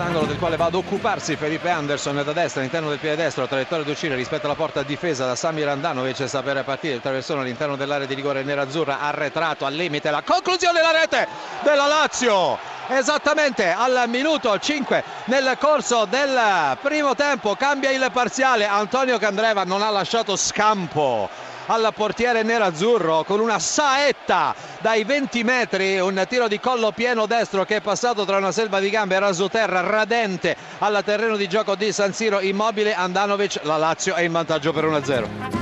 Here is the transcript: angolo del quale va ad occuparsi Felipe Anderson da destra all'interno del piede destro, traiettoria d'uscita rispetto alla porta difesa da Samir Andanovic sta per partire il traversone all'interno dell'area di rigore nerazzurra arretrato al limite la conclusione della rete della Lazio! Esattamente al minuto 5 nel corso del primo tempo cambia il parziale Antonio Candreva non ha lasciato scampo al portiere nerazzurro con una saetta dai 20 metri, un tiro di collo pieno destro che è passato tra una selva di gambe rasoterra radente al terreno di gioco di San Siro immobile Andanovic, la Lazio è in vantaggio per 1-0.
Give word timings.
angolo 0.00 0.26
del 0.26 0.38
quale 0.38 0.56
va 0.56 0.66
ad 0.66 0.74
occuparsi 0.74 1.36
Felipe 1.36 1.68
Anderson 1.68 2.22
da 2.24 2.32
destra 2.32 2.60
all'interno 2.60 2.88
del 2.88 2.98
piede 2.98 3.16
destro, 3.16 3.46
traiettoria 3.46 3.84
d'uscita 3.84 4.14
rispetto 4.14 4.46
alla 4.46 4.54
porta 4.54 4.82
difesa 4.82 5.26
da 5.26 5.34
Samir 5.34 5.68
Andanovic 5.68 6.26
sta 6.26 6.42
per 6.42 6.62
partire 6.64 6.94
il 6.94 7.00
traversone 7.00 7.40
all'interno 7.42 7.76
dell'area 7.76 8.06
di 8.06 8.14
rigore 8.14 8.42
nerazzurra 8.42 9.00
arretrato 9.00 9.66
al 9.66 9.74
limite 9.74 10.10
la 10.10 10.22
conclusione 10.22 10.80
della 10.80 10.98
rete 10.98 11.28
della 11.62 11.86
Lazio! 11.86 12.58
Esattamente 12.88 13.70
al 13.70 14.04
minuto 14.08 14.58
5 14.58 15.04
nel 15.26 15.56
corso 15.58 16.04
del 16.04 16.76
primo 16.80 17.14
tempo 17.14 17.54
cambia 17.54 17.90
il 17.90 18.10
parziale 18.12 18.66
Antonio 18.66 19.18
Candreva 19.18 19.64
non 19.64 19.82
ha 19.82 19.90
lasciato 19.90 20.36
scampo 20.36 21.28
al 21.66 21.92
portiere 21.94 22.42
nerazzurro 22.42 23.24
con 23.24 23.40
una 23.40 23.58
saetta 23.58 24.54
dai 24.80 25.04
20 25.04 25.44
metri, 25.44 25.98
un 25.98 26.24
tiro 26.28 26.48
di 26.48 26.58
collo 26.58 26.92
pieno 26.92 27.26
destro 27.26 27.64
che 27.64 27.76
è 27.76 27.80
passato 27.80 28.24
tra 28.24 28.36
una 28.36 28.52
selva 28.52 28.80
di 28.80 28.90
gambe 28.90 29.18
rasoterra 29.18 29.80
radente 29.80 30.56
al 30.78 31.02
terreno 31.04 31.36
di 31.36 31.48
gioco 31.48 31.74
di 31.74 31.92
San 31.92 32.12
Siro 32.12 32.40
immobile 32.40 32.94
Andanovic, 32.94 33.60
la 33.62 33.76
Lazio 33.76 34.14
è 34.14 34.22
in 34.22 34.32
vantaggio 34.32 34.72
per 34.72 34.84
1-0. 34.84 35.61